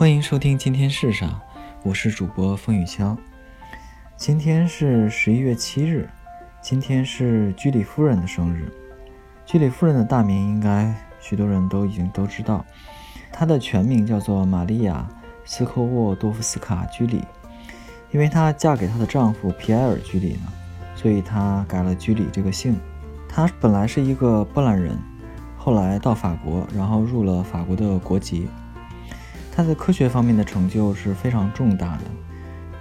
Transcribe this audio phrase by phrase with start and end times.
[0.00, 1.38] 欢迎收听今天是啥，
[1.82, 3.14] 我是主播风雨枪。
[4.16, 6.08] 今天是十一月七日，
[6.62, 8.72] 今天是居里夫人的生日。
[9.44, 10.90] 居里夫人的大名应该
[11.20, 12.64] 许多人都已经都知道，
[13.30, 15.06] 她的全名叫做玛利亚·
[15.44, 17.22] 斯科沃多夫斯卡·居里。
[18.10, 20.50] 因为她嫁给她的丈夫皮埃尔·居里呢，
[20.96, 22.74] 所以她改了居里这个姓。
[23.28, 24.98] 她本来是一个波兰人，
[25.58, 28.48] 后来到法国，然后入了法国的国籍。
[29.60, 32.04] 他在科学方面的成就是非常重大的，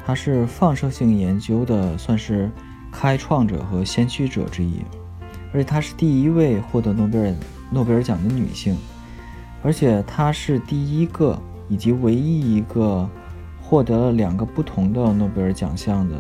[0.05, 2.49] 他是放射性研究的算是
[2.90, 4.80] 开创者和先驱者之一，
[5.52, 7.35] 而且她是第一位获得诺贝尔
[7.70, 8.77] 诺贝尔奖的女性，
[9.62, 11.38] 而且她是第一个
[11.68, 13.09] 以及唯一一个
[13.62, 16.16] 获得了两个不同的诺贝尔奖项的。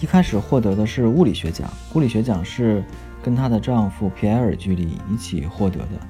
[0.00, 2.82] 一开始获得的是物理学奖，物理学奖是
[3.22, 6.00] 跟她的丈夫皮埃尔·居里一起获得的，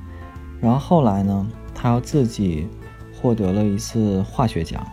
[0.61, 2.69] 然后后来呢，她要自己。
[3.21, 4.87] 获得了一次化学奖。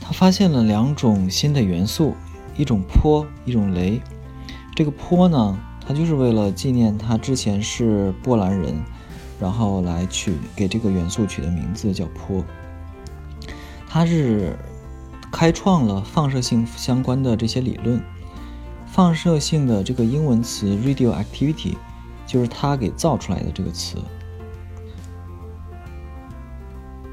[0.00, 2.14] 他发现了两种新的元素，
[2.56, 4.00] 一种钋，一种镭。
[4.74, 8.74] 这个钋呢，他就是为了纪念他之前是波兰人，
[9.40, 12.42] 然后来取给这个元素取的名字叫钋。
[13.88, 14.56] 他是
[15.30, 18.02] 开创了放射性相关的这些理论。
[18.92, 21.76] 放射性的这个英文词 radioactivity，
[22.26, 23.96] 就是他给造出来的这个词。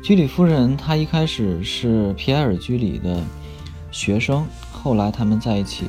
[0.04, 3.22] 居里夫人，她一开始是皮埃尔·居里的
[3.92, 5.86] 学生，后来他们在一起，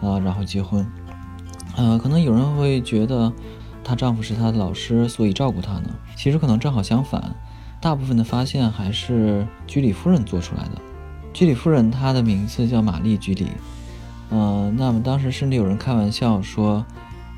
[0.00, 0.84] 啊，然后结婚。
[1.76, 3.32] 呃，可能有人会觉得
[3.84, 5.90] 她丈夫是她的老师，所以照顾她呢。
[6.16, 7.32] 其实可能正好相反，
[7.80, 10.72] 大部分的发现还是居里夫人做出来的。
[11.32, 13.46] 居里夫人她的名字叫玛丽·居里，
[14.30, 16.84] 呃，那么当时甚至有人开玩笑说，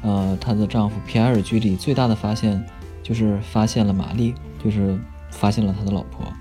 [0.01, 2.65] 呃，她的丈夫皮埃尔·居里最大的发现
[3.03, 4.99] 就是发现了玛丽，就是。
[5.33, 6.33] 发现了他的老婆。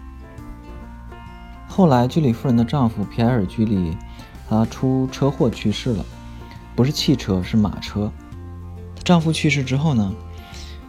[1.68, 3.98] 后来，居里夫人的丈夫皮埃尔·居里，
[4.48, 6.06] 他出车祸去世了，
[6.76, 8.12] 不是汽车，是马车。
[9.04, 10.14] 丈夫去世之后呢，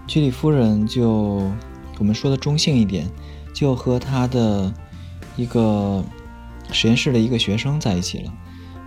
[0.07, 1.51] 居里夫人就
[1.99, 3.09] 我们说的中性一点，
[3.55, 4.75] 就和他的
[5.37, 6.05] 一个
[6.73, 8.33] 实验室的一个学生在一起了。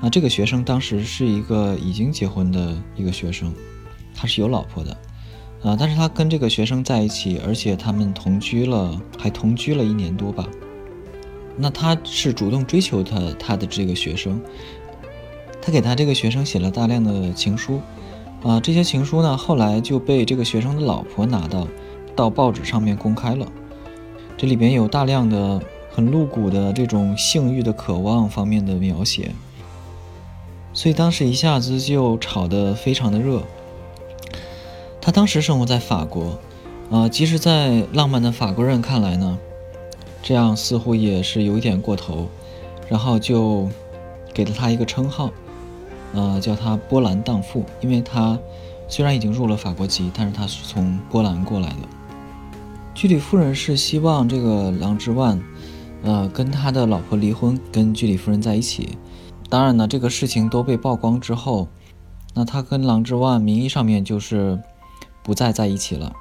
[0.02, 3.54] 啊，这个学生当时是一个已经结婚的一个学生，
[4.14, 4.96] 他是有老婆的。
[5.66, 5.76] 啊！
[5.78, 10.48] 但是他跟这个学生在一起，而且他们同居了，还同居了一年多吧。
[11.58, 14.40] 那他是主动追求他他的这个学生，
[15.60, 17.82] 他给他这个学生写了大量的情书，
[18.44, 21.68] 啊，这些情书呢，后来就被这个学生的老婆拿到，
[22.16, 23.48] 到报纸上面公开了。
[24.38, 25.60] 这里边有大量的
[25.92, 29.32] 很露骨的这种性欲的渴望方面的描写，
[30.74, 33.42] 所以当时一下子就炒得非常的热。
[35.06, 36.36] 他当时生活在法国，
[36.90, 39.38] 啊，即使在浪漫的法国人看来呢，
[40.24, 42.28] 这样似乎也是有一点过头，
[42.90, 43.70] 然后就
[44.34, 45.30] 给了他一个称号，
[46.16, 48.36] 呃，叫他波兰荡妇，因为他
[48.88, 51.76] 虽然已经入了法国籍，但是他是从波兰过来的。
[52.96, 55.40] 居里夫人是希望这个郎之万，
[56.02, 58.98] 呃，跟他的老婆离婚，跟居里夫人在一起。
[59.50, 61.68] 当然呢，这个事情都被曝光之后，
[62.34, 64.60] 那他跟郎之万名义上面就是。
[65.26, 66.14] 不再在一起了，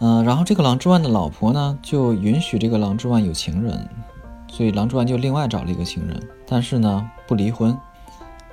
[0.00, 3.88] 嗯，然后这个郎之万的老婆呢，就允许这个郎之万有情人，
[4.48, 7.78] 所以郎之万就另外找了一个情人，但是呢，不离婚。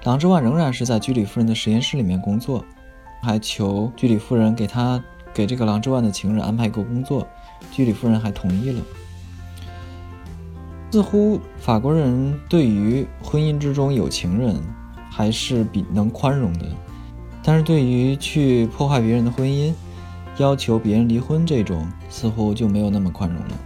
[0.04, 2.64] 郎之万仍然是在居里夫人的实验室里面工作，
[3.24, 5.04] 还求居里夫人给他
[5.34, 7.28] 给这个郎之万的情人安排一个工作，
[7.72, 8.82] 居里夫人还同意了。
[10.92, 14.62] 似乎法国人对于婚姻之中有情人
[15.10, 16.68] 还是比能宽容的。
[17.44, 19.74] 但是对于去破坏别人的婚姻，
[20.38, 23.58] 要求别人离婚这种，似乎就没有那么宽容了。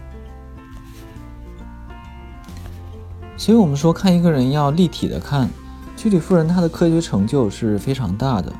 [3.37, 5.47] 所以，我们说看一个人要立体的看，
[5.95, 8.51] 居里夫人她的科学成就是非常大的，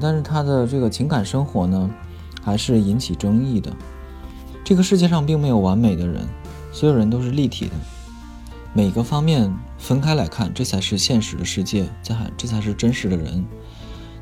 [0.00, 1.88] 但是她的这个情感生活呢，
[2.42, 3.72] 还是引起争议的。
[4.64, 6.26] 这个世界上并没有完美的人，
[6.72, 7.72] 所有人都是立体的，
[8.74, 13.44] 每个方面分开来看，这才是现实的世界，这还这才是真实的人。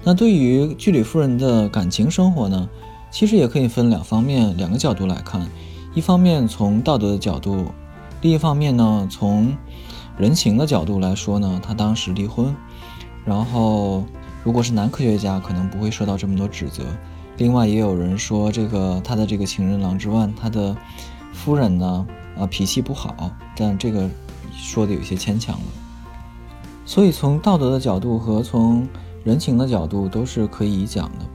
[0.04, 2.68] 那对于居里夫人的感情生活呢，
[3.10, 5.46] 其实也可以分两方面、两个角度来看。
[5.94, 7.66] 一方面从道德的角度，
[8.20, 9.56] 另一方面呢从
[10.16, 12.54] 人情的角度来说呢，他当时离婚，
[13.24, 14.04] 然后
[14.44, 16.84] 如果是男科学家，可能不会受到这么多指责。
[17.36, 20.76] 另外也有人说，这个他的这个情人郎之万，他的
[21.32, 22.06] 夫人呢，
[22.38, 24.08] 啊脾气不好，但这个
[24.56, 25.66] 说的有些牵强了。
[26.84, 28.88] 所以从道德的角度和从
[29.28, 31.26] 人情的角度都是可以讲的，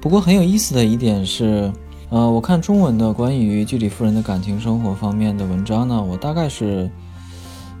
[0.00, 1.70] 不过很有意思的一点是，
[2.08, 6.90] 呃，我看中文的关于居里夫人的感情生活方面的文章呢，我大概是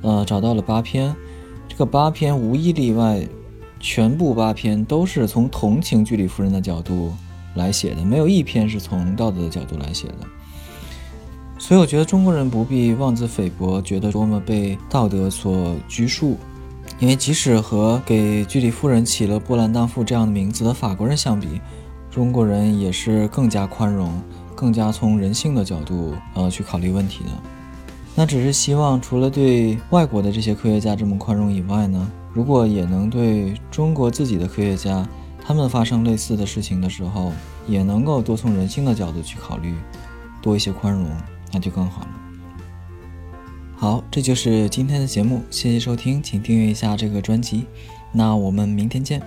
[0.02, 1.16] 呃找到了八篇，
[1.66, 3.26] 这个八篇无一例外，
[3.80, 7.10] 全部八篇都是从同情居里夫人的角度
[7.54, 10.18] 来写的，没有一篇是从道德的角度来写的。
[11.58, 16.36] 所以我觉得中国人不必妄自菲薄，觉得多么被道德所拘束。
[17.00, 21.60] 因为即使和给居里夫人起了波兰荡妇这样的名字的法国人相比，
[22.10, 24.22] 中国人也是更加宽容、
[24.54, 27.30] 更加从人性的角度呃去考虑问题的。
[28.14, 35.06] 那只是希望，除了对外国的这些科学家这么宽容以外呢，如果也能对中国自己的科学家，
[35.44, 37.32] 他们发生类似的事情的时候，
[37.66, 39.74] 也能够多从人性的角度去考虑，
[40.40, 41.06] 多一些宽容，
[41.52, 42.08] 那就更好了。
[43.84, 47.66] 好，这就是今天的节目，谢谢收听，请订阅一下这个专辑，
[48.12, 49.20] 那我们明天见。